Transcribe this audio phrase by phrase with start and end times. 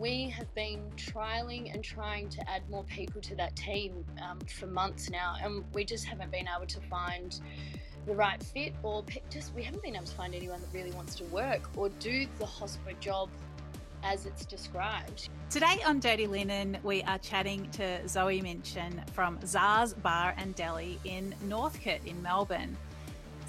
[0.00, 4.66] we have been trialing and trying to add more people to that team um, for
[4.66, 7.40] months now, and we just haven't been able to find
[8.06, 11.14] the right fit or just we haven't been able to find anyone that really wants
[11.14, 13.28] to work or do the hospo job
[14.02, 15.28] as it's described.
[15.50, 20.98] Today on Dirty Linen, we are chatting to Zoe Minchin from Zsa's Bar and Deli
[21.04, 22.74] in Northcote in Melbourne.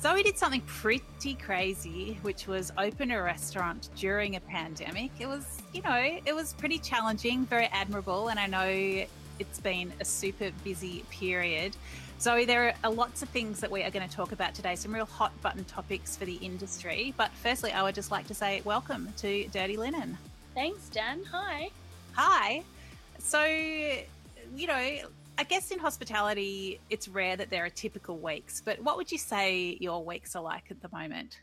[0.02, 5.11] Zoe did something pretty crazy, which was open a restaurant during a pandemic.
[5.20, 9.05] It was, you know, it was pretty challenging, very admirable, and I know
[9.38, 11.77] it's been a super busy period.
[12.20, 14.91] Zoe, there are lots of things that we are going to talk about today, some
[14.91, 17.13] real hot button topics for the industry.
[17.16, 20.17] But firstly, I would just like to say welcome to Dirty Linen.
[20.55, 21.23] Thanks, Dan.
[21.31, 21.70] Hi.
[22.13, 22.63] Hi.
[23.20, 24.97] So, you know,
[25.41, 29.18] I guess in hospitality, it's rare that there are typical weeks, but what would you
[29.18, 31.40] say your weeks are like at the moment?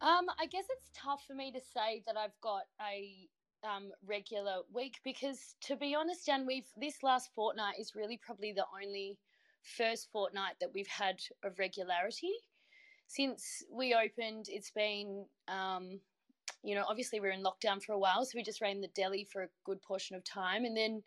[0.00, 3.26] Um, I guess it's tough for me to say that I've got a
[3.64, 8.52] um, regular week because, to be honest, Dan, we've this last fortnight is really probably
[8.52, 9.18] the only
[9.76, 12.34] first fortnight that we've had of regularity
[13.08, 14.46] since we opened.
[14.48, 15.98] It's been um,
[16.62, 18.88] you know, obviously we are in lockdown for a while, so we just ran the
[18.88, 21.02] deli for a good portion of time, and then,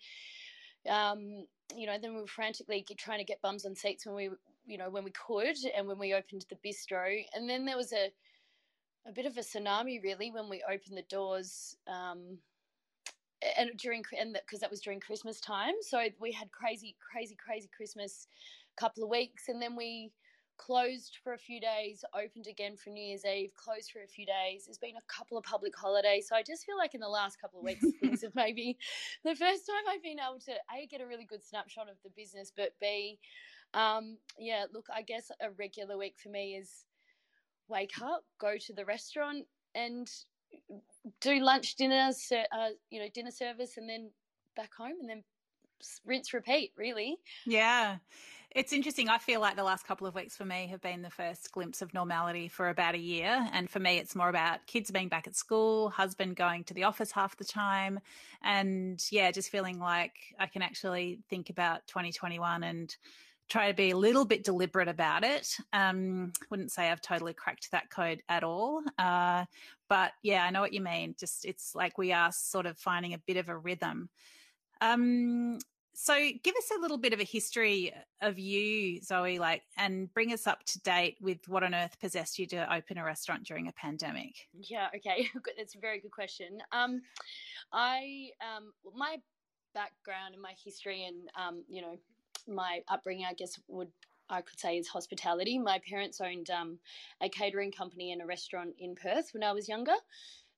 [0.89, 1.45] um,
[1.75, 4.29] you know, then we were frantically trying to get bums on seats when we,
[4.65, 7.93] you know, when we could, and when we opened the bistro, and then there was
[7.93, 8.11] a,
[9.07, 11.77] a bit of a tsunami really when we opened the doors.
[11.87, 12.37] Um,
[13.57, 17.69] and during and because that was during Christmas time, so we had crazy, crazy, crazy
[17.75, 18.27] Christmas
[18.77, 20.11] couple of weeks, and then we
[20.65, 24.25] closed for a few days, opened again for New Year's Eve, closed for a few
[24.25, 24.65] days.
[24.65, 26.27] There's been a couple of public holidays.
[26.29, 28.77] So I just feel like in the last couple of weeks, things have maybe
[29.25, 32.09] the first time I've been able to A, get a really good snapshot of the
[32.15, 33.19] business, but B,
[33.73, 36.85] um, yeah, look, I guess a regular week for me is
[37.67, 40.09] wake up, go to the restaurant, and
[41.19, 44.11] do lunch, dinner, uh, you know, dinner service, and then
[44.55, 45.23] back home, and then
[46.05, 47.17] rinse, repeat, really.
[47.45, 47.97] Yeah.
[48.55, 49.09] It's interesting.
[49.09, 51.81] I feel like the last couple of weeks for me have been the first glimpse
[51.81, 53.47] of normality for about a year.
[53.51, 56.83] And for me, it's more about kids being back at school, husband going to the
[56.83, 57.99] office half the time.
[58.43, 62.95] And yeah, just feeling like I can actually think about 2021 and
[63.49, 65.57] try to be a little bit deliberate about it.
[65.73, 68.83] Um, wouldn't say I've totally cracked that code at all.
[68.99, 69.45] Uh,
[69.89, 71.15] but yeah, I know what you mean.
[71.19, 74.09] Just it's like we are sort of finding a bit of a rhythm.
[74.79, 75.57] Um,
[75.93, 80.33] so give us a little bit of a history of you, Zoe, like, and bring
[80.33, 83.67] us up to date with what on earth possessed you to open a restaurant during
[83.67, 84.47] a pandemic.
[84.53, 86.59] Yeah, okay, that's a very good question.
[86.71, 87.01] Um,
[87.71, 89.17] I, um, my
[89.73, 91.97] background and my history and um, you know,
[92.47, 93.89] my upbringing, I guess, would
[94.29, 95.59] I could say is hospitality.
[95.59, 96.79] My parents owned um,
[97.21, 99.95] a catering company and a restaurant in Perth when I was younger.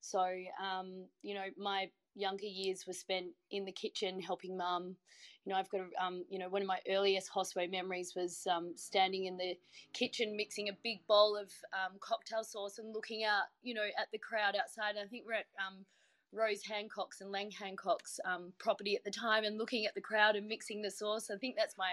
[0.00, 4.96] So, um, you know, my younger years were spent in the kitchen helping mum.
[5.44, 8.46] You know, I've got, a, um, you know, one of my earliest hospo memories was
[8.50, 9.56] um, standing in the
[9.92, 14.08] kitchen mixing a big bowl of um, cocktail sauce and looking out, you know, at
[14.10, 14.96] the crowd outside.
[15.00, 15.84] I think we're at um,
[16.32, 20.34] Rose Hancock's and Lang Hancock's um, property at the time and looking at the crowd
[20.34, 21.30] and mixing the sauce.
[21.30, 21.92] I think that's my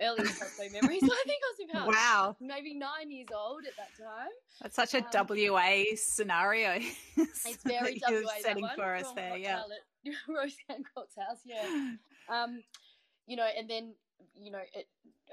[0.00, 1.02] earliest hospo memories.
[1.04, 4.30] I think I was about wow, maybe nine years old at that time.
[4.60, 6.78] That's such a um, WA scenario.
[7.16, 9.62] it's very WA setting for us there, yeah.
[10.28, 11.94] Rose Hancock's house, yeah.
[12.28, 12.62] Um,
[13.26, 13.94] you know, and then
[14.34, 14.86] you know, it,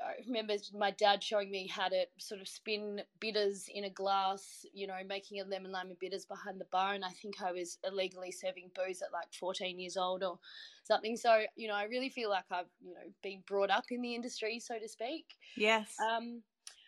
[0.03, 4.65] I remember my dad showing me how to sort of spin bitters in a glass,
[4.73, 6.93] you know, making a lemon lime and bitters behind the bar.
[6.93, 10.39] And I think I was illegally serving booze at like 14 years old or
[10.83, 11.15] something.
[11.15, 14.15] So, you know, I really feel like I've, you know, been brought up in the
[14.15, 15.25] industry, so to speak.
[15.55, 15.95] Yes.
[15.99, 16.41] Um,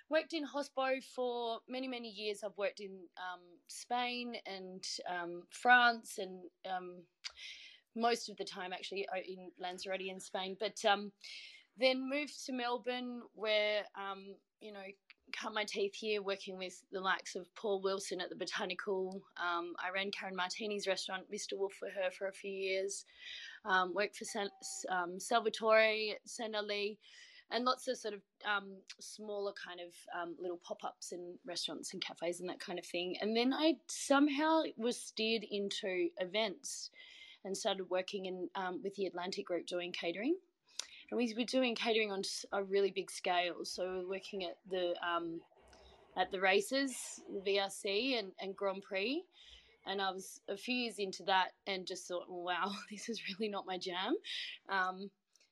[0.10, 2.42] worked in hospo for many, many years.
[2.44, 6.98] I've worked in um, Spain and um, France and um,
[7.96, 10.58] most of the time actually in Lanzarote in Spain.
[10.60, 11.12] But, um,
[11.78, 14.84] then moved to Melbourne, where um, you know
[15.34, 19.22] cut my teeth here working with the likes of Paul Wilson at the Botanical.
[19.38, 21.58] Um, I ran Karen Martini's restaurant, Mr.
[21.58, 23.06] Wolf, for her for a few years.
[23.66, 24.50] Um, worked for San,
[24.90, 26.18] um, Salvatore,
[26.56, 27.00] Ali,
[27.52, 31.94] and lots of sort of um, smaller kind of um, little pop ups and restaurants
[31.94, 33.16] and cafes and that kind of thing.
[33.22, 36.92] And then I somehow was steered into events
[37.44, 40.36] and started working in um, with the Atlantic Group doing catering
[41.10, 43.64] and we were doing catering on a really big scale.
[43.64, 45.42] So we are working at the um,
[46.18, 49.24] at the races, the VRC and, and Grand Prix,
[49.86, 53.50] and I was a few years into that and just thought, wow, this is really
[53.50, 54.16] not my jam.
[54.70, 55.10] Um,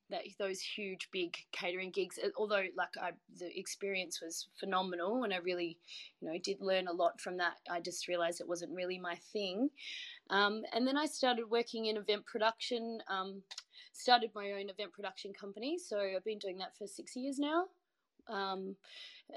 [0.09, 2.19] that those huge big catering gigs.
[2.37, 5.77] Although like I, the experience was phenomenal, and I really,
[6.19, 7.53] you know, did learn a lot from that.
[7.71, 9.69] I just realized it wasn't really my thing.
[10.29, 12.99] Um, and then I started working in event production.
[13.09, 13.41] Um,
[13.93, 15.77] started my own event production company.
[15.77, 17.65] So I've been doing that for six years now.
[18.27, 18.75] Um,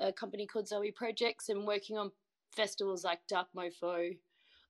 [0.01, 2.11] a company called Zoe Projects and working on
[2.55, 4.17] festivals like Dark Mofo,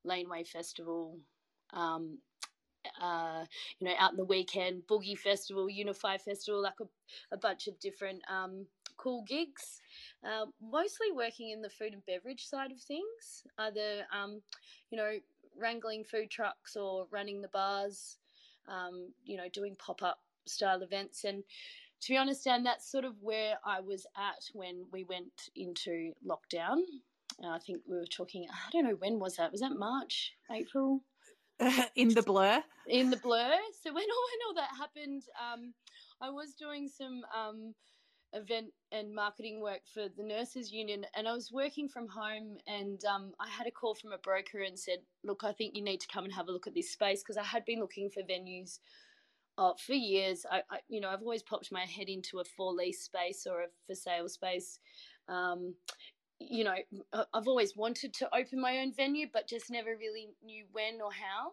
[0.04, 1.18] Laneway Festival,
[1.72, 2.18] um,
[3.00, 3.44] uh,
[3.78, 7.78] you know, out in the weekend, Boogie Festival, Unify Festival, like a, a bunch of
[7.78, 8.66] different um,
[8.96, 9.80] cool gigs.
[10.24, 14.40] Uh, mostly working in the food and beverage side of things, either, um,
[14.90, 15.12] you know,
[15.58, 18.18] wrangling food trucks or running the bars,
[18.68, 21.24] um, you know, doing pop up style events.
[21.24, 21.42] And
[22.02, 26.12] to be honest, Dan, that's sort of where I was at when we went into
[26.26, 26.78] lockdown.
[27.42, 29.52] Uh, I think we were talking, I don't know, when was that?
[29.52, 31.00] Was that March, April?
[31.96, 32.62] in the blur?
[32.88, 33.54] In the blur.
[33.82, 35.74] So when all, when all that happened, um,
[36.20, 37.74] I was doing some um,
[38.32, 43.05] event and marketing work for the nurses union and i was working from home and
[43.05, 46.00] um, i had a call from a broker and said look i think you need
[46.00, 48.23] to come and have a look at this space because i had been looking for
[48.23, 48.78] venues
[49.58, 50.44] uh, for years.
[50.50, 53.62] I, I, you know i've always popped my head into a for lease space or
[53.62, 54.78] a for sale space.
[55.28, 55.75] Um,
[56.38, 56.75] you know
[57.32, 61.11] i've always wanted to open my own venue but just never really knew when or
[61.11, 61.52] how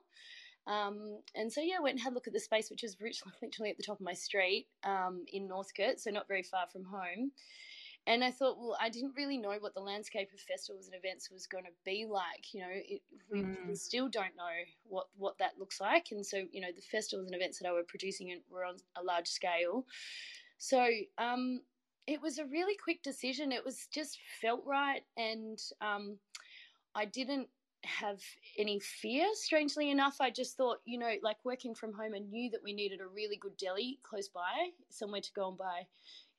[0.67, 2.97] um, and so yeah, I went and had a look at the space, which is
[3.41, 6.85] literally at the top of my street um, in Northcote, so not very far from
[6.85, 7.31] home.
[8.05, 11.31] And I thought, well, I didn't really know what the landscape of festivals and events
[11.31, 12.53] was going to be like.
[12.53, 13.01] You know, it,
[13.31, 13.67] we, mm.
[13.67, 14.51] we, still don't know
[14.83, 16.07] what what that looks like.
[16.11, 19.03] And so, you know, the festivals and events that I were producing were on a
[19.03, 19.85] large scale.
[20.57, 20.85] So
[21.17, 21.61] um,
[22.05, 23.53] it was a really quick decision.
[23.53, 26.17] It was just felt right, and um,
[26.95, 27.47] I didn't
[27.85, 28.19] have
[28.57, 29.27] any fear.
[29.33, 32.73] Strangely enough, I just thought, you know, like working from home, I knew that we
[32.73, 35.85] needed a really good deli close by, somewhere to go and buy,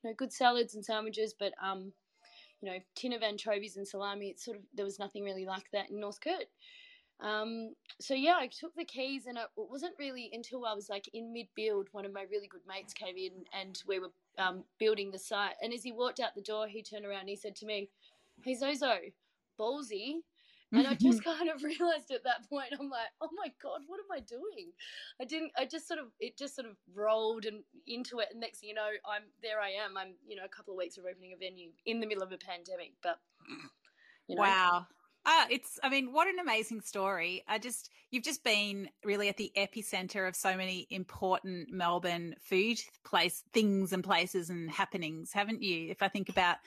[0.03, 1.33] you know, good salads and sandwiches.
[1.37, 1.91] But um,
[2.61, 4.29] you know, tin of anchovies and salami.
[4.29, 6.47] It's sort of there was nothing really like that in North Northcote.
[7.21, 11.09] Um, so yeah, I took the keys, and it wasn't really until I was like
[11.13, 14.63] in mid build, one of my really good mates came in, and we were um,
[14.79, 15.55] building the site.
[15.61, 17.89] And as he walked out the door, he turned around and he said to me,
[18.43, 18.97] "Hey Zozo,
[19.59, 20.21] ballsy."
[20.75, 23.99] And I just kind of realized at that point, I'm like, oh my God, what
[23.99, 24.71] am I doing?
[25.21, 28.27] I didn't, I just sort of, it just sort of rolled and into it.
[28.31, 29.97] And next thing you know, I'm there I am.
[29.97, 32.31] I'm, you know, a couple of weeks of opening a venue in the middle of
[32.31, 32.93] a pandemic.
[33.01, 33.19] But,
[34.27, 34.41] you know.
[34.41, 34.87] Wow.
[35.25, 37.43] Uh, it's, I mean, what an amazing story.
[37.47, 42.79] I just, you've just been really at the epicenter of so many important Melbourne food
[43.03, 45.89] place things and places and happenings, haven't you?
[45.89, 46.57] If I think about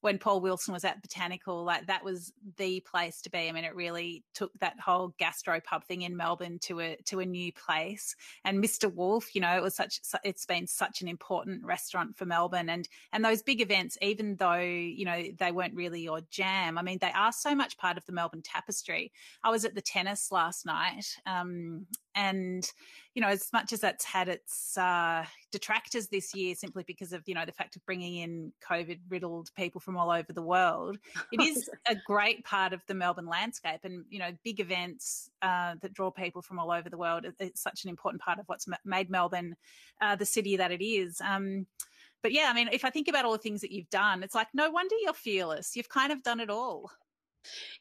[0.00, 3.48] when Paul Wilson was at Botanical, like that was the place to be.
[3.48, 7.20] I mean, it really took that whole gastro pub thing in Melbourne to a to
[7.20, 8.14] a new place.
[8.44, 8.92] And Mr.
[8.92, 12.68] Wolf, you know, it was such it's been such an important restaurant for Melbourne.
[12.68, 16.82] And and those big events, even though you know they weren't really your jam, I
[16.82, 19.12] mean, they are so much part of the Melbourne tapestry.
[19.42, 21.86] I was at the tennis last night, um,
[22.18, 22.72] and
[23.14, 27.22] you know as much as that's had its uh, detractors this year simply because of
[27.26, 30.98] you know the fact of bringing in covid riddled people from all over the world
[31.32, 35.74] it is a great part of the melbourne landscape and you know big events uh,
[35.80, 38.66] that draw people from all over the world it's such an important part of what's
[38.84, 39.56] made melbourne
[40.00, 41.66] uh, the city that it is um,
[42.20, 44.34] but yeah, I mean, if I think about all the things that you've done, it's
[44.34, 45.76] like no wonder you're fearless.
[45.76, 46.90] You've kind of done it all.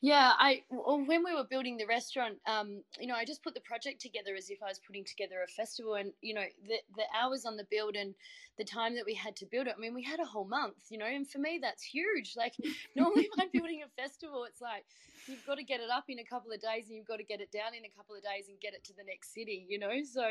[0.02, 3.62] Yeah, I when we were building the restaurant, um, you know, I just put the
[3.62, 7.04] project together as if I was putting together a festival, and you know, the the
[7.18, 8.14] hours on the build and
[8.58, 9.76] the time that we had to build it.
[9.78, 12.36] I mean, we had a whole month, you know, and for me that's huge.
[12.38, 12.54] Like
[12.96, 14.86] normally, by building a festival, it's like
[15.28, 17.24] you've got to get it up in a couple of days and you've got to
[17.24, 19.66] get it down in a couple of days and get it to the next city,
[19.68, 19.92] you know.
[20.04, 20.24] So,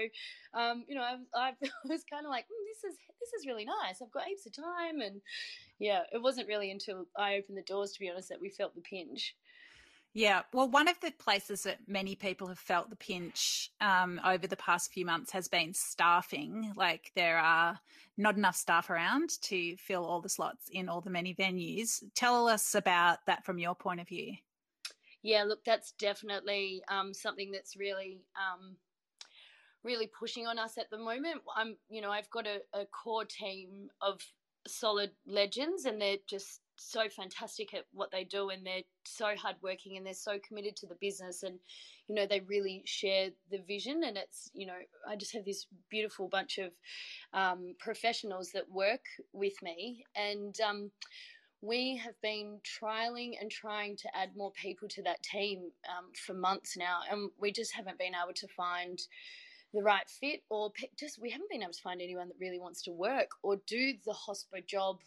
[0.54, 1.52] um, you know, I, I
[1.88, 4.00] was kind of like, mm, this is this is really nice.
[4.02, 5.20] I've got heaps of time, and
[5.78, 8.74] yeah, it wasn't really until I opened the doors, to be honest, that we felt
[8.74, 9.34] the pinch.
[10.14, 14.46] Yeah, well, one of the places that many people have felt the pinch um, over
[14.46, 16.72] the past few months has been staffing.
[16.74, 17.78] Like there are
[18.16, 22.02] not enough staff around to fill all the slots in all the many venues.
[22.14, 24.36] Tell us about that from your point of view.
[25.22, 28.76] Yeah, look, that's definitely um, something that's really, um,
[29.84, 31.42] really pushing on us at the moment.
[31.54, 34.22] I'm, you know, I've got a, a core team of
[34.68, 39.96] solid legends, and they're just so fantastic at what they do and they're so hardworking
[39.96, 41.58] and they're so committed to the business and
[42.06, 44.74] you know they really share the vision and it's you know
[45.08, 46.72] i just have this beautiful bunch of
[47.32, 50.90] um, professionals that work with me and um,
[51.62, 56.34] we have been trialing and trying to add more people to that team um, for
[56.34, 59.00] months now and we just haven't been able to find
[59.76, 62.82] the right fit or just we haven't been able to find anyone that really wants
[62.82, 65.00] to work or do the hospo job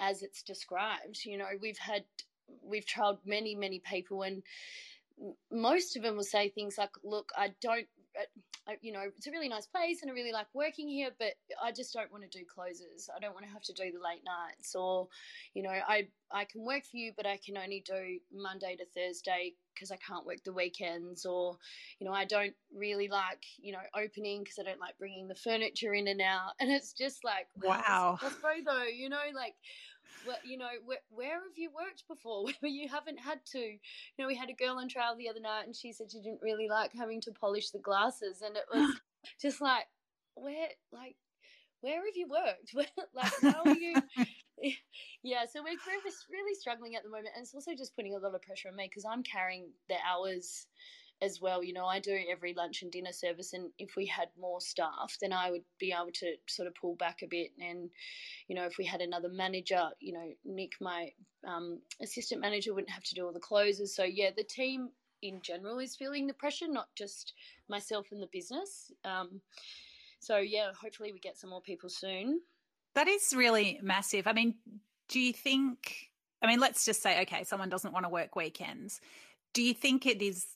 [0.00, 2.04] as it's described you know we've had
[2.62, 4.42] we've trialed many many people and
[5.50, 7.86] most of them will say things like look i don't
[8.68, 11.32] uh, you know it's a really nice place and i really like working here but
[11.62, 13.08] i just don't want to do closes.
[13.14, 15.08] I don't want to have to do the late nights or
[15.54, 18.84] you know i i can work for you but i can only do monday to
[18.94, 21.56] thursday because I can't work the weekends, or
[21.98, 25.34] you know, I don't really like you know opening because I don't like bringing the
[25.34, 29.54] furniture in and out, and it's just like wow, that's though, you know, like.
[30.26, 33.58] Well, you know, where, where have you worked before where you haven't had to?
[33.58, 33.78] You
[34.18, 36.42] know, we had a girl on trial the other night and she said she didn't
[36.42, 38.42] really like having to polish the glasses.
[38.42, 39.00] And it was
[39.42, 39.86] just like,
[40.34, 41.16] where, like,
[41.80, 42.74] where have you worked?
[43.14, 43.94] like, how are you?
[45.22, 48.18] yeah, so we're, we're really struggling at the moment, and it's also just putting a
[48.18, 50.66] lot of pressure on me because I'm carrying the hours
[51.22, 51.62] as well.
[51.62, 55.16] You know, I do every lunch and dinner service, and if we had more staff,
[55.20, 57.50] then I would be able to sort of pull back a bit.
[57.60, 57.90] And
[58.48, 61.10] you know, if we had another manager, you know, Nick, my
[61.46, 63.94] um, assistant manager, wouldn't have to do all the closes.
[63.94, 64.90] So yeah, the team
[65.22, 67.32] in general is feeling the pressure, not just
[67.68, 68.92] myself and the business.
[69.04, 69.40] Um,
[70.26, 72.40] so yeah, hopefully we get some more people soon.
[72.96, 74.26] That is really massive.
[74.26, 74.56] I mean,
[75.08, 76.10] do you think?
[76.42, 79.00] I mean, let's just say, okay, someone doesn't want to work weekends.
[79.54, 80.46] Do you think it is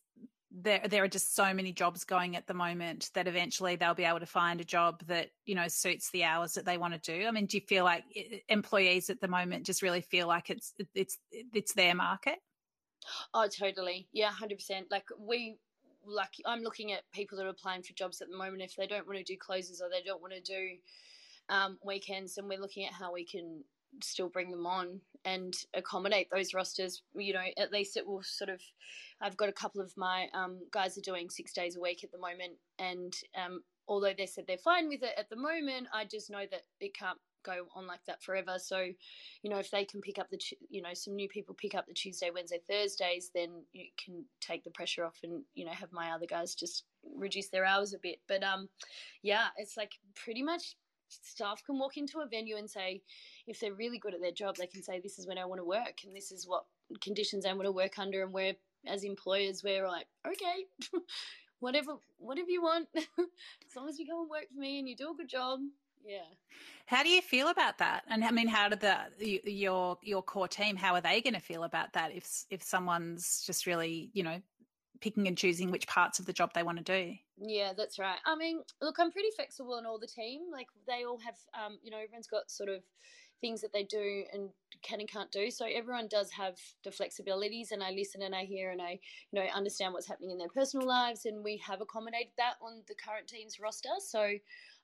[0.51, 0.81] there?
[0.89, 4.19] There are just so many jobs going at the moment that eventually they'll be able
[4.19, 7.29] to find a job that you know suits the hours that they want to do.
[7.29, 8.03] I mean, do you feel like
[8.49, 12.41] employees at the moment just really feel like it's it's it's their market?
[13.33, 14.09] Oh, totally.
[14.13, 14.89] Yeah, hundred percent.
[14.91, 15.59] Like we
[16.07, 18.63] like I'm looking at people that are applying for jobs at the moment.
[18.63, 20.77] If they don't want to do closes or they don't want to do
[21.49, 23.65] um, weekends, and we're looking at how we can
[24.03, 27.03] still bring them on and accommodate those rosters.
[27.15, 28.61] You know, at least it will sort of.
[29.21, 32.13] I've got a couple of my um, guys are doing six days a week at
[32.13, 36.05] the moment, and um, although they said they're fine with it at the moment, I
[36.05, 38.59] just know that it can't go on like that forever.
[38.59, 38.87] So,
[39.43, 41.87] you know, if they can pick up the, you know, some new people pick up
[41.87, 45.93] the Tuesday, Wednesday, Thursdays, then you can take the pressure off and, you know, have
[45.93, 46.85] my other guys just
[47.17, 48.19] reduce their hours a bit.
[48.29, 48.69] But, um,
[49.23, 50.77] yeah, it's like pretty much
[51.11, 53.03] staff can walk into a venue and say,
[53.47, 55.61] if they're really good at their job, they can say, this is when I want
[55.61, 56.65] to work and this is what
[57.01, 58.23] conditions I want to work under.
[58.23, 58.55] And we're,
[58.87, 60.67] as employers, we're like, okay,
[61.61, 64.97] whatever, whatever you want, as long as you come and work for me and you
[64.97, 65.61] do a good job.
[66.05, 66.27] Yeah.
[66.87, 68.03] How do you feel about that?
[68.09, 68.99] And I mean, how did the
[69.45, 70.77] your your core team?
[70.77, 74.41] How are they going to feel about that if if someone's just really you know
[75.01, 77.15] picking and choosing which parts of the job they want to do.
[77.39, 78.19] Yeah, that's right.
[78.27, 80.43] I mean, look, I'm pretty flexible in all the team.
[80.53, 82.83] Like they all have, um, you know, everyone's got sort of
[83.41, 84.51] things that they do and
[84.83, 85.51] can and can't do.
[85.51, 88.99] So everyone does have the flexibilities, and I listen and I hear and I,
[89.33, 92.83] you know, understand what's happening in their personal lives, and we have accommodated that on
[92.89, 93.89] the current team's roster.
[93.99, 94.21] So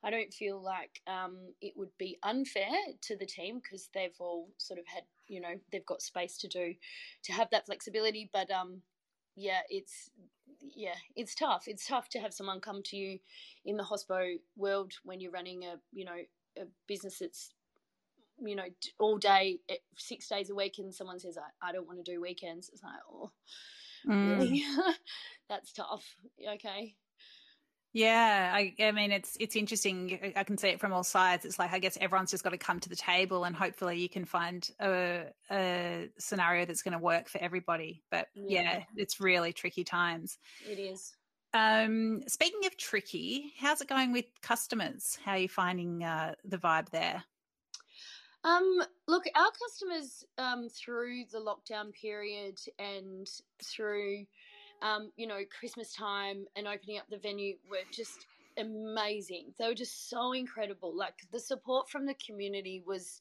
[0.03, 2.71] I don't feel like um, it would be unfair
[3.03, 6.49] to the team because they've all sort of had, you know, they've got space to
[6.49, 6.75] do,
[7.25, 8.29] to have that flexibility.
[8.33, 8.83] But um,
[9.35, 10.11] yeah, it's
[10.75, 11.65] yeah, it's tough.
[11.67, 13.19] It's tough to have someone come to you
[13.65, 16.17] in the hospo world when you're running a you know
[16.59, 17.51] a business that's
[18.45, 18.65] you know
[18.99, 19.59] all day
[19.97, 22.83] six days a week and someone says i, I don't want to do weekends it's
[22.83, 23.31] like oh
[24.07, 24.39] mm.
[24.39, 24.63] really
[25.49, 26.05] that's tough
[26.55, 26.95] okay
[27.97, 30.35] yeah, I, I, mean it's it's interesting.
[30.37, 31.47] I can see it from all sides.
[31.47, 34.11] It's like I guess everyone's just got to come to the table, and hopefully you
[34.11, 38.03] can find a, a scenario that's going to work for everybody.
[38.11, 38.61] But yeah.
[38.61, 38.83] yeah.
[38.97, 40.37] it's really tricky times.
[40.71, 41.15] It is.
[41.55, 45.19] Um, speaking of tricky, how's it going with customers?
[45.25, 47.25] How are you finding uh, the vibe there?
[48.47, 53.29] Um, look, our customers um, through the lockdown period and
[53.63, 54.25] through
[54.83, 58.27] um, you know, Christmas time and opening up the venue were just
[58.59, 59.53] amazing.
[59.59, 60.97] They were just so incredible.
[60.97, 63.21] Like the support from the community was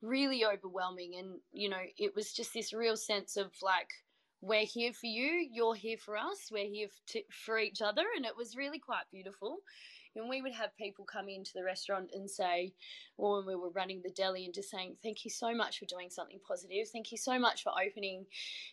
[0.00, 1.16] really overwhelming.
[1.18, 3.88] And, you know, it was just this real sense of like,
[4.40, 8.02] we're here for you, you're here for us, we're here to, for each other.
[8.16, 9.58] And it was really quite beautiful.
[10.16, 12.72] And we would have people come into the restaurant and say,
[13.16, 15.86] or when we were running the deli and just saying, thank you so much for
[15.86, 16.88] doing something positive.
[16.92, 18.26] Thank you so much for opening,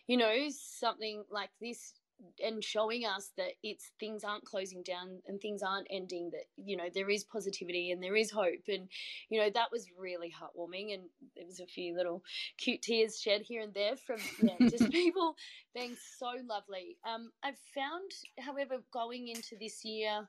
[0.06, 1.94] you know, something like this
[2.42, 6.76] and showing us that it's things aren't closing down and things aren't ending that you
[6.76, 8.64] know there is positivity and there is hope.
[8.68, 8.88] And
[9.28, 10.94] you know that was really heartwarming.
[10.94, 11.02] And
[11.36, 12.22] there was a few little
[12.58, 15.34] cute tears shed here and there from yeah, just people
[15.74, 16.96] being so lovely.
[17.04, 20.28] Um, i've found however going into this year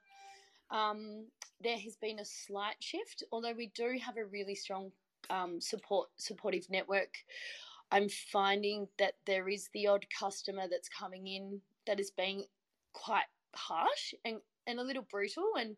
[0.72, 1.26] um,
[1.64, 4.92] there has been a slight shift although we do have a really strong
[5.30, 7.14] um, support supportive network
[7.92, 12.46] I'm finding that there is the odd customer that's coming in that is being
[12.94, 14.38] quite harsh and
[14.68, 15.52] and a little brutal.
[15.60, 15.76] And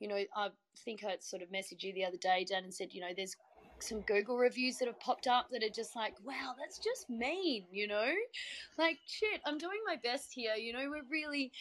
[0.00, 0.48] you know, I
[0.84, 3.36] think I sort of messaged you the other day, Dan, and said, you know, there's
[3.82, 7.64] some Google reviews that have popped up that are just like, wow, that's just mean,
[7.70, 8.12] you know?
[8.78, 10.54] Like, shit, I'm doing my best here.
[10.54, 11.52] You know, we're really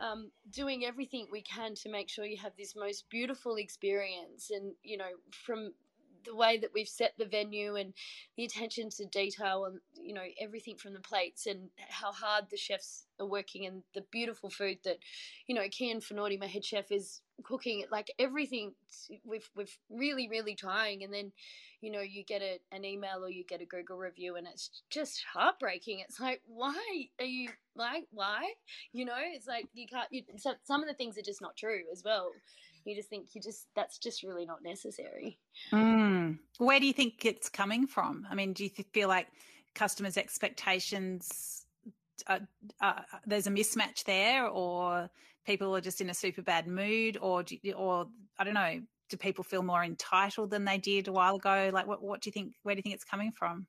[0.00, 4.50] um, doing everything we can to make sure you have this most beautiful experience.
[4.50, 5.72] And, you know, from
[6.28, 7.94] the way that we've set the venue and
[8.36, 12.56] the attention to detail and you know everything from the plates and how hard the
[12.56, 14.98] chefs are working and the beautiful food that
[15.46, 17.84] you know Kian Finauti, my head chef, is cooking.
[17.90, 18.74] Like everything,
[19.24, 21.32] we've we've really really trying, and then
[21.80, 24.82] you know you get a, an email or you get a Google review, and it's
[24.90, 26.00] just heartbreaking.
[26.00, 28.52] It's like why are you like why
[28.92, 30.08] you know it's like you can't.
[30.10, 32.30] You, so some of the things are just not true as well
[32.84, 35.38] you just think you just that's just really not necessary.
[35.72, 36.38] Mm.
[36.58, 38.26] Where do you think it's coming from?
[38.30, 39.28] I mean, do you feel like
[39.74, 41.66] customers' expectations
[42.26, 42.40] uh,
[42.80, 45.08] uh, there's a mismatch there, or
[45.46, 48.06] people are just in a super bad mood, or do, or
[48.38, 51.70] I don't know, do people feel more entitled than they did a while ago?
[51.72, 52.54] Like, what what do you think?
[52.62, 53.66] Where do you think it's coming from?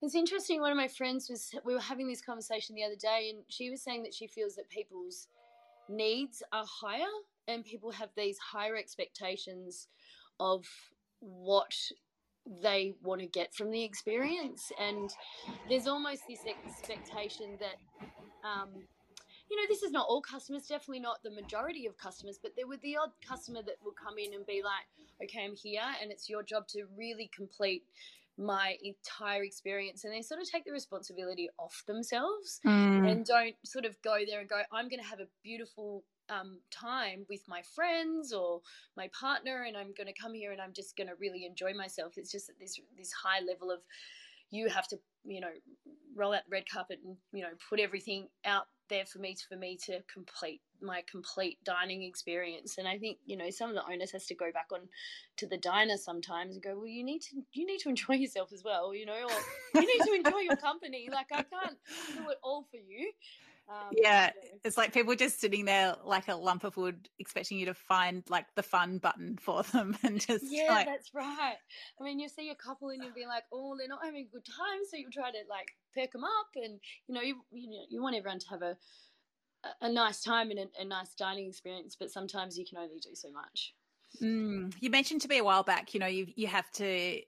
[0.00, 0.60] It's interesting.
[0.60, 3.70] One of my friends was we were having this conversation the other day, and she
[3.70, 5.28] was saying that she feels that people's
[5.88, 7.06] needs are higher
[7.48, 9.88] and people have these higher expectations
[10.38, 10.66] of
[11.20, 11.74] what
[12.62, 15.10] they want to get from the experience and
[15.68, 17.76] there's almost this expectation that
[18.48, 18.68] um,
[19.50, 22.66] you know this is not all customers definitely not the majority of customers but there
[22.66, 24.86] would the odd customer that will come in and be like
[25.22, 27.82] okay i'm here and it's your job to really complete
[28.38, 33.10] my entire experience and they sort of take the responsibility off themselves mm.
[33.10, 36.58] and don't sort of go there and go i'm going to have a beautiful um,
[36.70, 38.60] time with my friends or
[38.96, 41.74] my partner and i'm going to come here and i'm just going to really enjoy
[41.74, 42.14] myself.
[42.16, 43.80] It's just this this high level of
[44.50, 45.50] you have to you know
[46.16, 49.44] roll out the red carpet and you know put everything out there for me to,
[49.46, 52.78] for me to complete my complete dining experience.
[52.78, 54.80] And i think you know some of the owners has to go back on
[55.36, 58.52] to the diner sometimes and go well you need to you need to enjoy yourself
[58.52, 61.08] as well you know or you need to enjoy your company.
[61.12, 61.76] Like i can't
[62.14, 63.12] do it all for you
[63.68, 64.30] um, yeah,
[64.64, 68.22] it's like people just sitting there like a lump of wood, expecting you to find
[68.28, 70.86] like the fun button for them, and just yeah, like...
[70.86, 71.56] that's right.
[72.00, 74.32] I mean, you see a couple and you'll be like, oh, they're not having a
[74.32, 77.70] good time, so you try to like perk them up, and you know, you you
[77.70, 78.76] know, you want everyone to have a
[79.82, 83.14] a nice time and a, a nice dining experience, but sometimes you can only do
[83.14, 83.74] so much.
[84.22, 84.72] Mm.
[84.80, 87.20] You mentioned to me a while back, you know, you you have to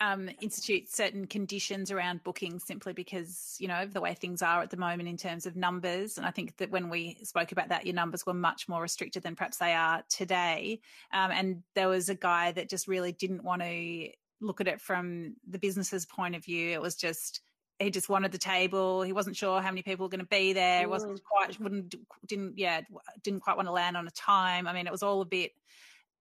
[0.00, 4.70] um, institute certain conditions around bookings simply because you know the way things are at
[4.70, 6.18] the moment in terms of numbers.
[6.18, 9.22] And i think that when we spoke about that your numbers were much more restricted
[9.22, 10.80] than perhaps they are today.
[11.12, 14.08] Um, and there was a guy that just really didn't want to
[14.40, 16.70] look at it from the business's point of view.
[16.70, 17.40] It was just
[17.78, 19.02] he just wanted the table.
[19.02, 20.84] He wasn't sure how many people were going to be there.
[20.84, 20.90] Mm.
[20.90, 21.94] wasn't quite wouldn't
[22.26, 22.80] didn't yeah
[23.22, 24.66] didn't quite want to land on a time.
[24.66, 25.52] I mean it was all a bit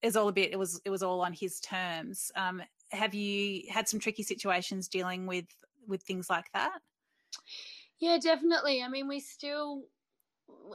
[0.01, 2.31] it was all a bit it was it was all on his terms.
[2.35, 5.45] Um, have you had some tricky situations dealing with
[5.87, 6.79] with things like that?
[7.99, 8.83] Yeah, definitely.
[8.83, 9.83] I mean, we still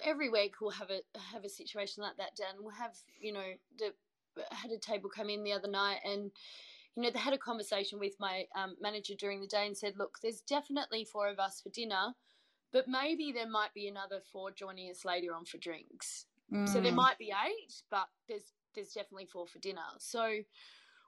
[0.05, 1.01] every week we'll have a
[1.33, 2.37] have a situation like that.
[2.37, 3.93] Dan, we'll have you know the
[4.51, 6.31] had a table come in the other night and
[6.97, 9.95] you know they had a conversation with my um, manager during the day and said,
[9.97, 12.15] look, there's definitely four of us for dinner,
[12.73, 16.27] but maybe there might be another four joining us later on for drinks.
[16.53, 16.69] Mm.
[16.69, 16.97] So there mm.
[16.97, 19.83] might be eight, but there's there's definitely four for dinner.
[19.99, 20.41] So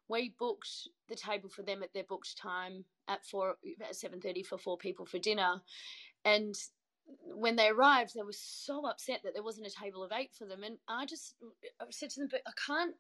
[0.08, 4.42] we booked the table for them at their booked time at four at seven thirty
[4.42, 5.62] for four people for dinner,
[6.24, 6.54] and
[7.20, 10.46] when they arrived, they were so upset that there wasn't a table of eight for
[10.46, 10.62] them.
[10.62, 11.34] And I just
[11.80, 12.94] I said to them, but I can't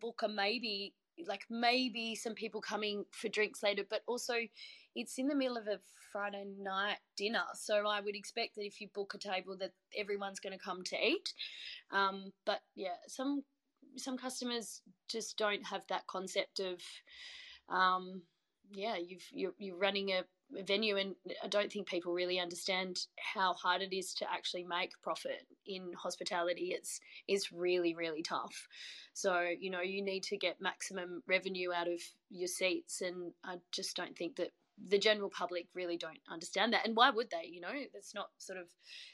[0.00, 0.94] book a maybe,
[1.26, 4.34] like maybe some people coming for drinks later, but also
[4.94, 5.78] it's in the middle of a
[6.10, 7.44] Friday night dinner.
[7.54, 10.82] So I would expect that if you book a table that everyone's going to come
[10.84, 11.34] to eat.
[11.92, 13.42] Um, but yeah, some
[13.96, 16.80] some customers just don't have that concept of
[17.68, 18.22] um,
[18.72, 20.22] yeah you've you're, you're running a,
[20.66, 24.90] venue and i don't think people really understand how hard it is to actually make
[25.02, 26.72] profit in hospitality.
[26.76, 28.68] It's it's really really tough.
[29.12, 33.56] So you know you need to get maximum revenue out of your seats and i
[33.70, 34.50] just don't think that
[34.88, 36.86] the general public really don't understand that.
[36.86, 37.72] And why would they you know?
[37.92, 38.66] That's not sort of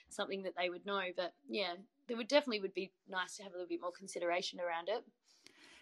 [0.08, 1.02] something that they would know.
[1.16, 1.74] But yeah
[2.08, 5.04] there would definitely would be nice to have a little bit more consideration around it.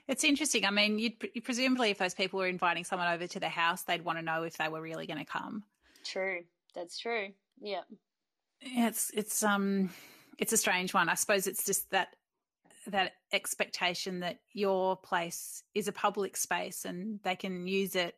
[0.08, 0.64] It's interesting.
[0.64, 3.82] I mean you'd, you presumably if those people were inviting someone over to their house
[3.82, 5.64] they'd want to know if they were really going to come.
[6.04, 6.40] True.
[6.74, 7.28] That's true.
[7.60, 7.82] Yeah.
[8.60, 9.90] It's it's um
[10.38, 11.08] it's a strange one.
[11.08, 12.14] I suppose it's just that
[12.86, 18.16] that expectation that your place is a public space and they can use it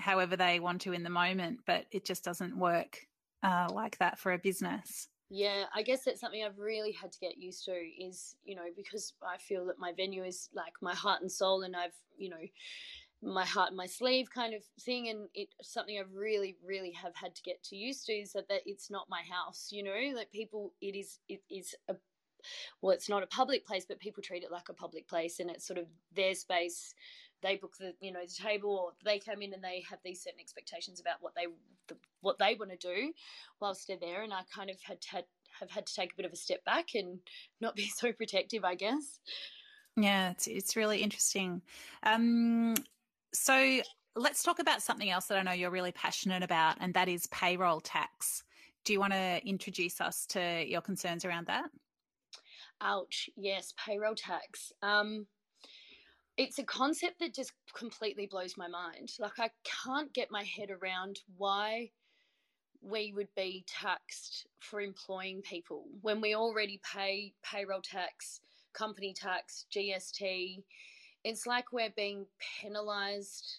[0.00, 2.98] however they want to in the moment, but it just doesn't work
[3.42, 5.08] uh, like that for a business.
[5.30, 8.66] Yeah, I guess that's something I've really had to get used to is, you know,
[8.76, 12.30] because I feel that my venue is like my heart and soul and I've, you
[12.30, 12.40] know,
[13.22, 17.14] my heart and my sleeve kind of thing and it's something I've really, really have
[17.14, 20.16] had to get to used to is that, that it's not my house, you know,
[20.16, 21.94] like people it is it is a
[22.80, 25.50] well, it's not a public place, but people treat it like a public place and
[25.50, 25.86] it's sort of
[26.16, 26.94] their space
[27.42, 30.22] they book the you know the table or they come in and they have these
[30.22, 31.46] certain expectations about what they
[31.88, 33.12] the, what they want to do
[33.60, 34.22] whilst they're there.
[34.22, 35.24] And i kind of had to,
[35.58, 37.18] have had to take a bit of a step back and
[37.60, 39.20] not be so protective i guess.
[39.96, 41.62] Yeah it's, it's really interesting.
[42.02, 42.74] Um,
[43.32, 43.80] so
[44.16, 47.26] let's talk about something else that i know you're really passionate about and that is
[47.28, 48.44] payroll tax.
[48.84, 51.70] Do you want to introduce us to your concerns around that?
[52.80, 54.72] Ouch yes payroll tax.
[54.82, 55.26] Um,
[56.40, 59.12] it's a concept that just completely blows my mind.
[59.18, 59.50] Like, I
[59.84, 61.90] can't get my head around why
[62.80, 68.40] we would be taxed for employing people when we already pay payroll tax,
[68.72, 70.62] company tax, GST.
[71.24, 72.24] It's like we're being
[72.62, 73.58] penalized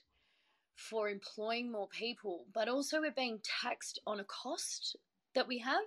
[0.74, 4.96] for employing more people, but also we're being taxed on a cost
[5.36, 5.86] that we have.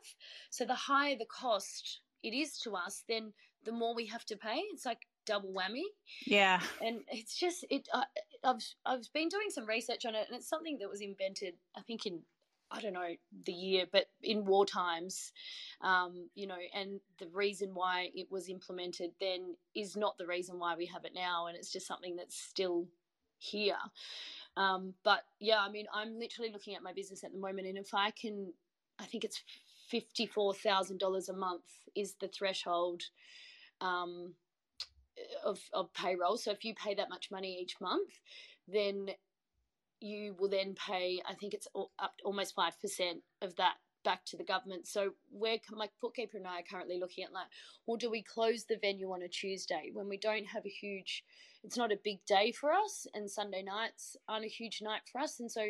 [0.51, 3.33] So the higher the cost it is to us, then
[3.65, 4.63] the more we have to pay.
[4.73, 5.85] It's like double whammy.
[6.27, 6.61] Yeah.
[6.81, 7.89] And it's just it.
[7.93, 8.03] Uh,
[8.43, 11.81] I've I've been doing some research on it, and it's something that was invented, I
[11.83, 12.21] think, in
[12.71, 15.33] I don't know the year, but in war times,
[15.81, 20.59] um, you know, and the reason why it was implemented then is not the reason
[20.59, 22.89] why we have it now, and it's just something that's still
[23.39, 23.77] here.
[24.57, 27.79] Um, but yeah, I mean, I'm literally looking at my business at the moment, and
[27.79, 28.53] if I can,
[28.99, 29.43] I think it's
[29.89, 33.03] fifty-four thousand dollars a month is the threshold
[33.81, 34.35] um,
[35.45, 36.37] of, of payroll.
[36.37, 38.21] So if you pay that much money each month,
[38.69, 39.11] then
[40.01, 42.73] you will then pay, I think it's up almost 5%
[43.43, 43.75] of that
[44.05, 44.87] back to the government.
[44.87, 47.47] So we're, my bookkeeper and I are currently looking at like,
[47.87, 51.25] well, do we close the venue on a Tuesday when we don't have a huge,
[51.63, 55.21] it's not a big day for us and Sunday nights aren't a huge night for
[55.21, 55.41] us.
[55.41, 55.69] And so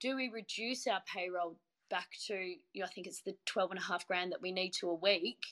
[0.00, 1.56] do we reduce our payroll
[1.90, 4.52] back to, you know, I think it's the 12 and a half grand that we
[4.52, 5.44] need to a week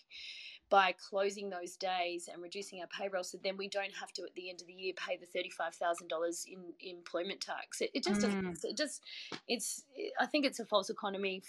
[0.70, 4.35] by closing those days and reducing our payroll so then we don't have to at
[4.37, 7.80] the end of the year pay the $35,000 in, employment tax.
[7.80, 8.56] It, it just mm.
[8.64, 9.02] it just,
[9.48, 9.85] it's,
[10.18, 11.42] I think it's a false economy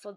[0.00, 0.16] for,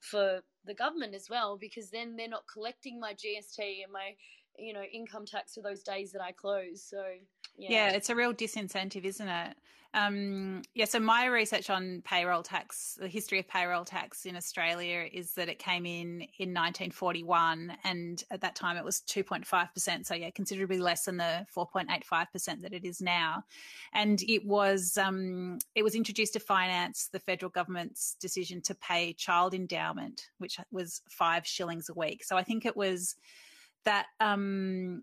[0.00, 4.14] for the government as well, because then they're not collecting my GST and my,
[4.58, 6.82] you know, income tax for those days that I close.
[6.82, 7.02] So,
[7.60, 7.70] yeah.
[7.70, 9.56] Yeah, it's a real disincentive, isn't it?
[9.92, 15.08] Um, yeah, so my research on payroll tax, the history of payroll tax in Australia
[15.12, 20.06] is that it came in in 1941, and at that time it was 2.5%.
[20.06, 23.42] So, yeah, considerably less than the 4.85% that it is now.
[23.92, 29.12] And it was um, it was introduced to finance the federal government's decision to pay
[29.12, 32.22] child endowment, which was five shillings a week.
[32.22, 33.16] So, I think it was
[33.84, 35.02] that um,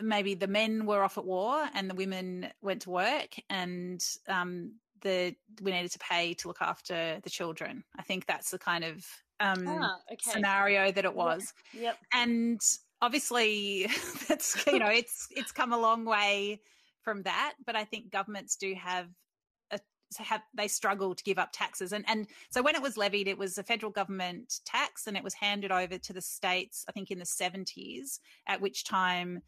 [0.00, 4.72] maybe the men were off at war and the women went to work and um,
[5.02, 7.84] the we needed to pay to look after the children.
[7.98, 9.06] I think that's the kind of
[9.40, 10.30] um, ah, okay.
[10.30, 11.52] scenario that it was.
[11.72, 11.82] Yep.
[11.82, 11.98] yep.
[12.12, 12.60] And
[13.00, 13.88] obviously,
[14.28, 16.60] that's you know it's it's come a long way
[17.02, 19.08] from that, but I think governments do have
[20.18, 23.38] have they struggle to give up taxes and and so when it was levied it
[23.38, 27.12] was a federal government tax and it was handed over to the states i think
[27.12, 29.40] in the 70s at which time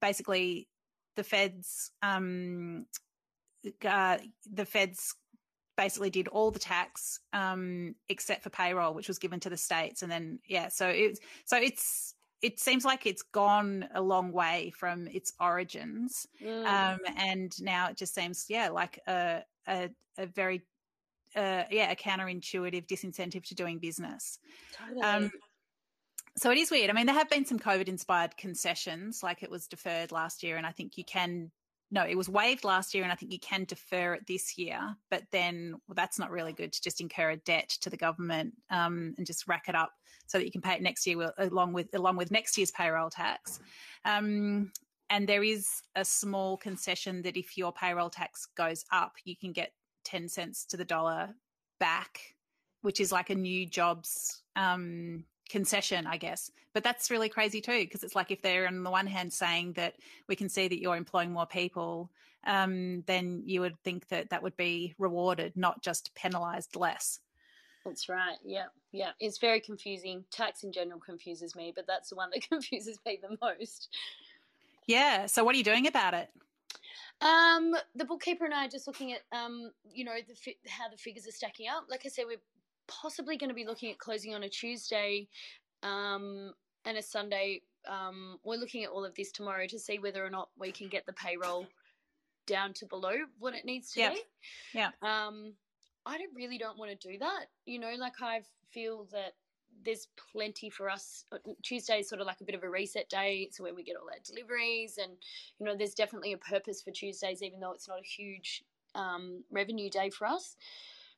[0.00, 0.68] basically
[1.16, 2.86] the feds um,
[3.84, 4.18] uh,
[4.50, 5.14] the feds
[5.76, 10.02] basically did all the tax um, except for payroll, which was given to the states,
[10.02, 14.72] and then yeah, so it so it's it seems like it's gone a long way
[14.76, 16.66] from its origins, mm.
[16.66, 20.62] um, and now it just seems yeah like a a, a very
[21.36, 24.38] uh, yeah a counterintuitive disincentive to doing business.
[24.72, 25.02] Totally.
[25.02, 25.30] Um,
[26.36, 26.90] so it is weird.
[26.90, 30.56] I mean, there have been some COVID inspired concessions, like it was deferred last year,
[30.56, 31.50] and I think you can.
[31.90, 34.80] No, it was waived last year, and I think you can defer it this year.
[35.10, 38.54] But then, well, that's not really good to just incur a debt to the government
[38.68, 39.92] um, and just rack it up
[40.26, 43.10] so that you can pay it next year along with along with next year's payroll
[43.10, 43.60] tax.
[44.04, 44.72] Um,
[45.10, 49.52] and there is a small concession that if your payroll tax goes up, you can
[49.52, 49.72] get
[50.04, 51.34] ten cents to the dollar
[51.78, 52.34] back,
[52.82, 56.50] which is like a new jobs um, concession, I guess.
[56.72, 59.74] But that's really crazy too, because it's like if they're on the one hand saying
[59.74, 59.94] that
[60.26, 62.10] we can see that you're employing more people,
[62.44, 67.20] um, then you would think that that would be rewarded, not just penalised less.
[67.84, 68.36] That's right.
[68.44, 68.64] Yeah.
[68.90, 69.10] Yeah.
[69.20, 70.24] It's very confusing.
[70.32, 73.90] Tax in general confuses me, but that's the one that confuses me the most.
[74.88, 75.26] Yeah.
[75.26, 76.30] So what are you doing about it?
[77.20, 80.96] Um, the bookkeeper and I are just looking at, um, you know, the how the
[80.96, 81.84] figures are stacking up.
[81.88, 82.42] Like I said, we're
[82.86, 85.28] possibly going to be looking at closing on a Tuesday
[85.82, 86.52] um,
[86.84, 87.62] and a Sunday.
[87.86, 90.88] Um, we're looking at all of this tomorrow to see whether or not we can
[90.88, 91.66] get the payroll
[92.46, 94.14] down to below what it needs to Yep.
[94.14, 94.22] be.
[94.74, 94.90] Yeah.
[95.02, 95.54] Um,
[96.06, 97.46] I don't really don't want to do that.
[97.66, 99.32] You know, like I feel that
[99.84, 101.24] there's plenty for us.
[101.62, 103.46] Tuesday is sort of like a bit of a reset day.
[103.46, 105.12] It's when we get all our deliveries, and
[105.58, 109.42] you know, there's definitely a purpose for Tuesdays, even though it's not a huge um,
[109.50, 110.56] revenue day for us.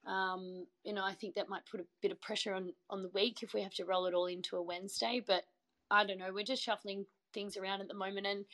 [0.07, 3.11] Um, you know, I think that might put a bit of pressure on on the
[3.11, 5.23] week if we have to roll it all into a Wednesday.
[5.27, 5.45] But
[5.90, 6.33] I don't know.
[6.33, 8.45] We're just shuffling things around at the moment, and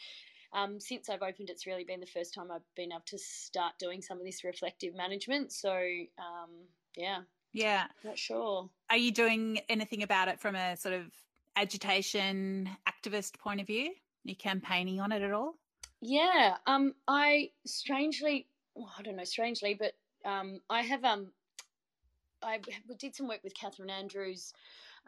[0.54, 3.74] um, since I've opened, it's really been the first time I've been able to start
[3.78, 5.52] doing some of this reflective management.
[5.52, 6.50] So um,
[6.96, 7.20] yeah,
[7.52, 7.84] Yeah.
[8.04, 8.68] not sure.
[8.90, 11.06] Are you doing anything about it from a sort of
[11.56, 13.86] agitation activist point of view?
[13.88, 15.54] Are you campaigning on it at all?
[16.00, 19.92] Yeah, um, I strangely, well, I don't know, strangely, but
[20.28, 21.28] um, I have um,
[22.42, 22.60] I
[22.98, 24.52] did some work with Catherine Andrews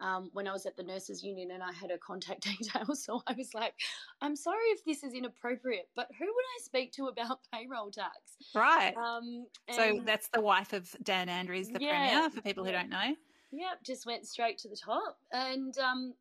[0.00, 3.04] um, when I was at the nurses union, and I had her contact details.
[3.04, 3.74] So I was like,
[4.20, 8.36] I'm sorry if this is inappropriate, but who would I speak to about payroll tax?
[8.54, 8.96] Right.
[8.96, 12.82] Um, so that's the wife of Dan Andrews, the Yeah, premier, for people who yeah.
[12.82, 13.16] don't know.
[13.52, 15.18] Yep, just went straight to the top.
[15.32, 16.14] And um,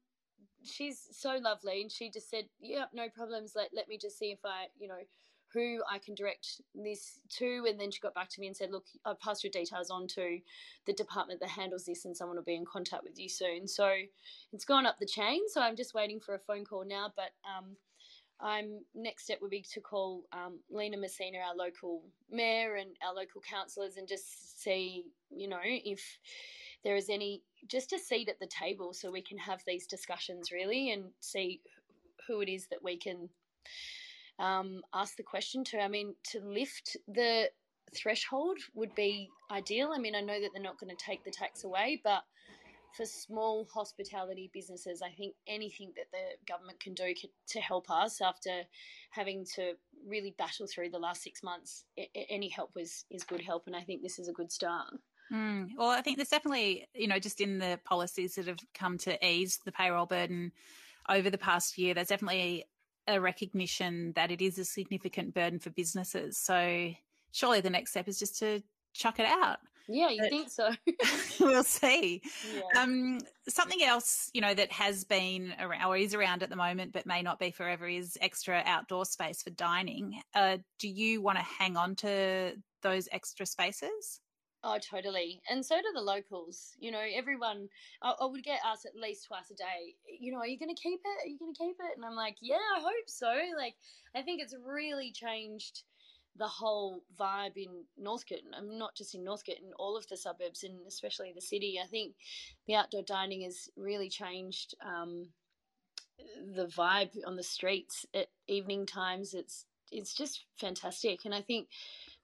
[0.64, 1.82] she's so lovely.
[1.82, 3.54] And she just said, Yep, no problems.
[3.56, 5.00] Let, let me just see if I, you know,
[5.54, 7.66] who I can direct this to.
[7.68, 10.08] And then she got back to me and said, Look, I've passed your details on
[10.10, 10.40] to
[10.86, 13.68] the department that handles this, and someone will be in contact with you soon.
[13.68, 13.92] So
[14.52, 15.42] it's gone up the chain.
[15.48, 17.12] So I'm just waiting for a phone call now.
[17.16, 17.76] But um,
[18.40, 23.14] I'm next step would be to call um, Lina Messina, our local mayor, and our
[23.14, 26.02] local councillors, and just see, you know, if
[26.84, 30.52] there is any just a seat at the table so we can have these discussions
[30.52, 31.62] really and see
[32.28, 33.30] who it is that we can
[34.40, 35.80] um, ask the question to.
[35.80, 37.50] I mean, to lift the
[37.96, 39.92] threshold would be ideal.
[39.94, 42.24] I mean, I know that they're not going to take the tax away, but
[42.96, 47.14] for small hospitality businesses, I think anything that the government can do
[47.48, 48.62] to help us after
[49.12, 49.74] having to
[50.08, 51.86] really battle through the last six months,
[52.30, 54.88] any help was is good help, and I think this is a good start.
[55.32, 55.70] Mm.
[55.78, 59.26] Well, I think there's definitely, you know, just in the policies that have come to
[59.26, 60.52] ease the payroll burden
[61.10, 62.66] over the past year, there's definitely
[63.08, 66.38] a recognition that it is a significant burden for businesses.
[66.38, 66.92] So
[67.32, 68.62] surely the next step is just to
[68.94, 69.58] chuck it out.
[69.90, 70.72] Yeah, you But- think so?
[71.46, 72.22] we'll see.
[72.56, 72.82] yeah.
[72.82, 76.94] Um, something else, you know, that has been around or is around at the moment,
[76.94, 80.22] but may not be forever, is extra outdoor space for dining.
[80.34, 84.22] Uh, do you want to hang on to those extra spaces?
[84.66, 85.42] Oh, totally.
[85.50, 86.74] And so do the locals.
[86.80, 87.68] You know, everyone,
[88.02, 90.74] I, I would get asked at least twice a day, you know, are you going
[90.74, 91.26] to keep it?
[91.26, 91.98] Are you going to keep it?
[91.98, 93.34] And I'm like, yeah, I hope so.
[93.58, 93.76] Like,
[94.16, 95.84] I think it's really changed
[96.38, 98.40] the whole vibe in Northcote.
[98.58, 101.80] I'm not just in Northcote, in all of the suburbs and especially the city.
[101.84, 102.14] I think
[102.66, 105.28] the outdoor dining has really changed um,
[106.56, 109.34] the vibe on the streets at evening times.
[109.34, 111.68] It's it's just fantastic, and I think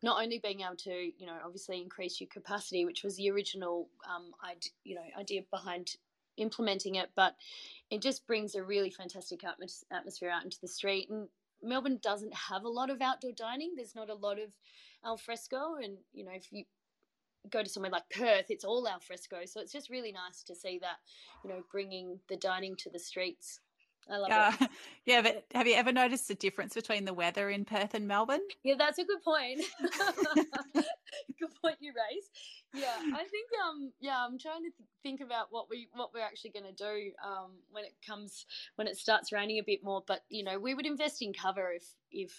[0.02, 3.90] not only being able to, you know, obviously increase your capacity, which was the original,
[4.10, 5.96] um, ide- you know, idea behind
[6.38, 7.36] implementing it, but
[7.90, 11.10] it just brings a really fantastic atmos- atmosphere out into the street.
[11.10, 11.28] And
[11.62, 13.74] Melbourne doesn't have a lot of outdoor dining.
[13.76, 14.52] There's not a lot of
[15.04, 16.66] al fresco, and you know, if you
[17.50, 19.38] go to somewhere like Perth, it's all al fresco.
[19.46, 20.98] So it's just really nice to see that,
[21.44, 23.60] you know, bringing the dining to the streets.
[24.12, 24.62] I love it.
[24.62, 24.68] Uh,
[25.06, 28.42] yeah, but have you ever noticed the difference between the weather in Perth and Melbourne?
[28.64, 29.62] Yeah, that's a good point.
[31.40, 32.30] good point you raise.
[32.74, 36.22] Yeah, I think um yeah, I'm trying to th- think about what we what we're
[36.22, 40.04] actually going to do um when it comes when it starts raining a bit more,
[40.06, 42.32] but you know, we would invest in cover if if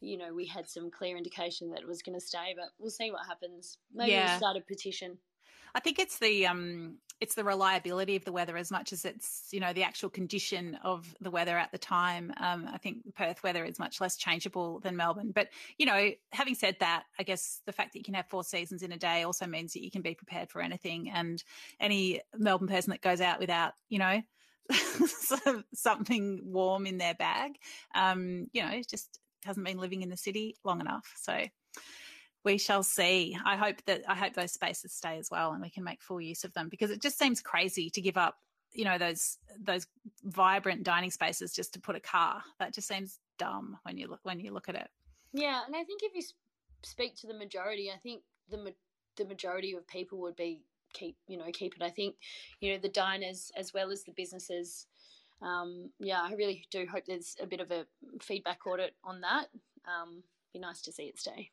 [0.00, 2.90] you know, we had some clear indication that it was going to stay, but we'll
[2.90, 3.78] see what happens.
[3.94, 4.26] Maybe Yeah.
[4.26, 5.18] we'll start a petition.
[5.74, 9.48] I think it's the um, it's the reliability of the weather as much as it's
[9.50, 12.32] you know the actual condition of the weather at the time.
[12.38, 15.32] Um, I think Perth weather is much less changeable than Melbourne.
[15.34, 15.48] But
[15.78, 18.82] you know, having said that, I guess the fact that you can have four seasons
[18.82, 21.10] in a day also means that you can be prepared for anything.
[21.10, 21.42] And
[21.80, 24.22] any Melbourne person that goes out without you know
[25.74, 27.52] something warm in their bag,
[27.94, 31.12] um, you know, just hasn't been living in the city long enough.
[31.16, 31.38] So
[32.44, 33.36] we shall see.
[33.44, 36.20] I hope that I hope those spaces stay as well, and we can make full
[36.20, 38.36] use of them because it just seems crazy to give up,
[38.72, 39.86] you know, those those
[40.22, 42.42] vibrant dining spaces just to put a car.
[42.58, 44.88] That just seems dumb when you look when you look at it.
[45.32, 46.22] Yeah, and I think if you
[46.82, 48.74] speak to the majority, I think the
[49.16, 50.60] the majority of people would be
[50.92, 51.82] keep you know keep it.
[51.82, 52.16] I think
[52.60, 54.86] you know the diners as well as the businesses.
[55.42, 57.86] Um, yeah, I really do hope there's a bit of a
[58.22, 59.48] feedback audit on that.
[59.86, 61.50] Um, be nice to see it stay.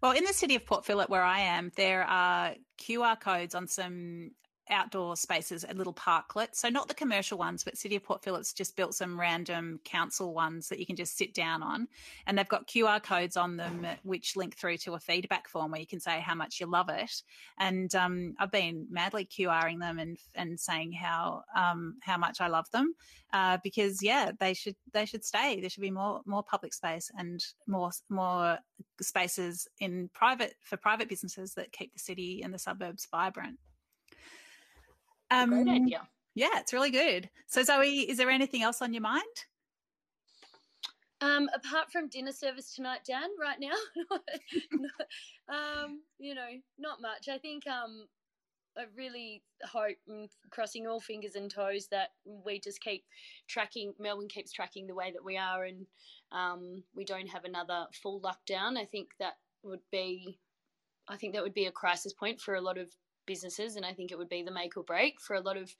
[0.00, 3.68] Well, in the city of Port Phillip, where I am, there are QR codes on
[3.68, 4.32] some
[4.70, 6.56] outdoor spaces at little parklets.
[6.56, 10.34] So not the commercial ones, but City of Port Phillip's just built some random council
[10.34, 11.88] ones that you can just sit down on.
[12.26, 15.80] And they've got QR codes on them which link through to a feedback form where
[15.80, 17.22] you can say how much you love it.
[17.58, 22.48] And um, I've been madly QRing them and and saying how um, how much I
[22.48, 22.94] love them
[23.34, 25.60] uh, because yeah, they should they should stay.
[25.60, 28.58] There should be more more public space and more more
[29.00, 33.58] spaces in private for private businesses that keep the city and the suburbs vibrant.
[35.34, 36.08] Um, Great idea.
[36.34, 37.30] Yeah, it's really good.
[37.46, 39.22] So, Zoe, is there anything else on your mind?
[41.20, 44.16] Um, apart from dinner service tonight, Dan, right now,
[45.48, 47.28] um, you know, not much.
[47.32, 48.06] I think um,
[48.76, 53.04] I really hope, and crossing all fingers and toes, that we just keep
[53.48, 53.94] tracking.
[53.98, 55.86] Melbourne keeps tracking the way that we are, and
[56.32, 58.76] um, we don't have another full lockdown.
[58.76, 60.38] I think that would be,
[61.08, 62.90] I think that would be a crisis point for a lot of
[63.26, 65.74] businesses, and I think it would be the make or break for a lot of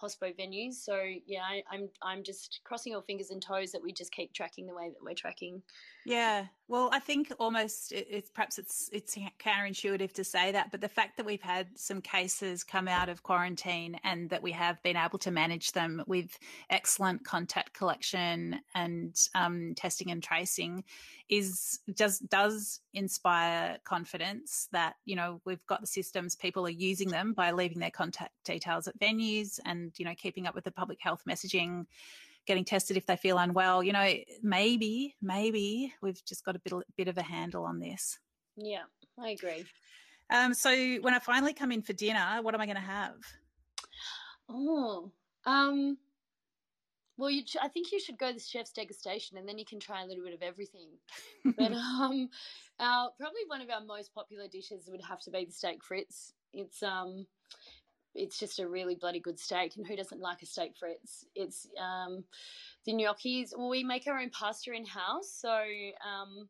[0.00, 0.74] hospo venues.
[0.74, 4.32] So yeah, I, I'm I'm just crossing all fingers and toes that we just keep
[4.32, 5.62] tracking the way that we're tracking.
[6.06, 10.88] Yeah, well, I think almost it's perhaps it's it's counterintuitive to say that, but the
[10.88, 14.96] fact that we've had some cases come out of quarantine and that we have been
[14.96, 16.38] able to manage them with
[16.70, 20.84] excellent contact collection and um, testing and tracing
[21.28, 27.08] is does does inspire confidence that you know we've got the systems people are using
[27.08, 30.70] them by leaving their contact details at venues and you know keeping up with the
[30.70, 31.86] public health messaging
[32.46, 36.72] getting tested if they feel unwell you know maybe maybe we've just got a bit,
[36.96, 38.18] bit of a handle on this
[38.56, 38.82] yeah
[39.18, 39.64] i agree
[40.30, 43.16] um, so when i finally come in for dinner what am i going to have
[44.48, 45.10] oh
[45.46, 45.96] um
[47.20, 50.02] well, you, I think you should go the chef's degustation, and then you can try
[50.02, 50.88] a little bit of everything.
[51.44, 52.30] but um,
[52.80, 56.32] our, probably one of our most popular dishes would have to be the steak frites.
[56.54, 57.26] It's um,
[58.14, 61.24] it's just a really bloody good steak, and who doesn't like a steak frites?
[61.34, 62.24] It's um,
[62.84, 63.56] the gnocchis.
[63.56, 66.48] Well, we make our own pasta in house, so um,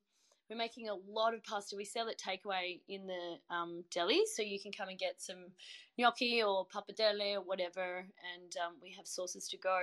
[0.48, 1.76] we're making a lot of pasta.
[1.76, 5.52] We sell it takeaway in the um, deli, so you can come and get some
[5.98, 7.98] gnocchi or pappardelle or whatever,
[8.34, 9.80] and um, we have sauces to go.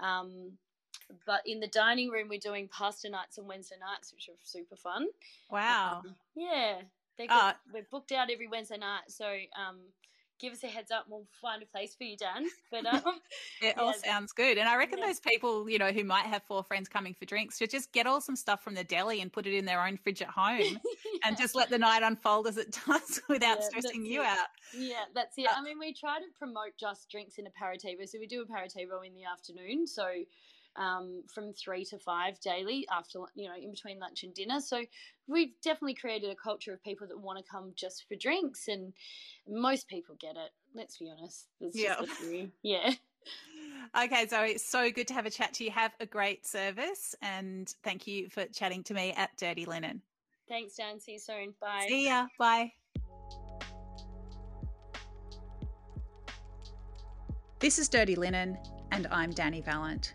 [0.00, 0.52] Um,
[1.24, 4.76] but in the dining room, we're doing pasta nights on Wednesday nights, which are super
[4.76, 5.06] fun.
[5.50, 6.02] Wow.
[6.04, 6.80] Um, yeah.
[7.28, 9.02] Uh, we're booked out every Wednesday night.
[9.08, 9.78] So um,
[10.38, 12.46] give us a heads up and we'll find a place for you, Dan.
[12.70, 13.02] But um,
[13.62, 13.82] it yeah.
[13.82, 14.58] all sounds good.
[14.58, 15.06] And I reckon yeah.
[15.06, 18.06] those people, you know, who might have four friends coming for drinks should just get
[18.06, 20.58] all some stuff from the deli and put it in their own fridge at home
[20.60, 20.78] yeah.
[21.24, 24.26] and just let the night unfold as it does without stressing you it.
[24.26, 24.46] out.
[24.76, 25.46] Yeah, that's it.
[25.46, 28.08] Uh, I mean, we try to promote just drinks in aperitivo.
[28.08, 29.86] So we do aperitivo in the afternoon.
[29.86, 30.06] So
[30.76, 34.60] um, from three to five daily after you know in between lunch and dinner.
[34.60, 34.84] So
[35.26, 38.92] we've definitely created a culture of people that want to come just for drinks, and
[39.48, 40.50] most people get it.
[40.74, 41.48] Let's be honest.
[41.60, 42.00] It's yeah.
[42.62, 42.92] Yeah.
[43.96, 45.70] Okay, Zoe, it's so good to have a chat to you.
[45.70, 50.02] Have a great service, and thank you for chatting to me at Dirty Linen.
[50.48, 51.00] Thanks, Dan.
[51.00, 51.54] See you soon.
[51.60, 51.86] Bye.
[51.88, 52.26] See ya.
[52.38, 52.72] Bye.
[57.58, 58.58] This is Dirty Linen,
[58.92, 60.14] and I'm Danny Valent.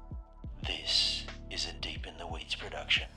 [0.65, 3.07] This is a Deep in the Weeds production.